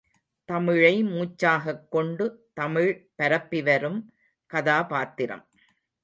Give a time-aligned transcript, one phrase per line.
[0.45, 2.49] தமிழை மூச்சாகக் கொண்டு
[2.53, 4.05] தமிழ் பரப்பிவரும்
[4.45, 5.47] கதாபாத்திரம்.